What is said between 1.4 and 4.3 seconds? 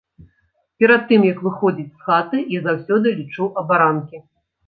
выходзіць з хаты, я заўсёды лічу абаранкі.